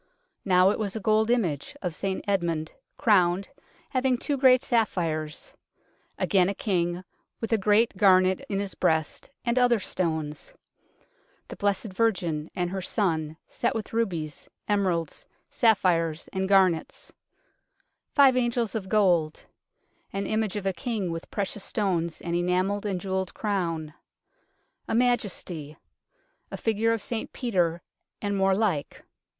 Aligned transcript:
Now 0.45 0.71
it 0.71 0.79
was 0.79 0.95
a 0.95 0.99
gold 0.99 1.29
image 1.29 1.75
of 1.83 1.93
St 1.93 2.25
Edmund, 2.27 2.71
crowned, 2.97 3.49
having 3.89 4.17
two 4.17 4.35
great 4.35 4.63
sapphires; 4.63 5.53
again 6.17 6.49
a 6.49 6.55
king, 6.55 7.03
with 7.39 7.53
a 7.53 7.57
great 7.59 7.95
garnet 7.95 8.43
in 8.49 8.57
his 8.59 8.73
breast 8.73 9.29
and 9.45 9.59
other 9.59 9.77
stones; 9.77 10.53
the 11.49 11.55
Blessed 11.55 11.93
Virgin 11.93 12.49
and 12.55 12.71
her 12.71 12.81
Son, 12.81 13.37
set 13.47 13.75
with 13.75 13.93
rubies, 13.93 14.49
emeralds, 14.67 15.27
sapphires 15.51 16.27
and 16.33 16.49
garnets; 16.49 17.13
five 18.09 18.35
angels 18.35 18.73
of 18.73 18.89
gold; 18.89 19.45
an 20.11 20.25
image 20.25 20.55
of 20.55 20.65
a 20.65 20.73
king 20.73 21.11
with 21.11 21.29
precious 21.29 21.63
stones 21.63 22.21
and 22.21 22.35
enamelled 22.35 22.87
and 22.87 22.99
jewelled 22.99 23.35
crown; 23.35 23.93
a 24.87 24.95
Majesty; 24.95 25.77
a 26.49 26.57
figure 26.57 26.91
of 26.91 27.03
St 27.03 27.31
Peter, 27.31 27.83
and 28.19 28.35
more 28.35 28.55
like. 28.55 29.03